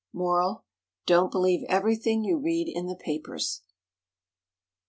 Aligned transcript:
Moral: 0.13 0.65
Don't 1.05 1.31
believe 1.31 1.61
everything 1.69 2.23
you 2.23 2.39
read 2.39 2.67
in 2.67 2.87
the 2.87 2.95
papers. 2.95 3.61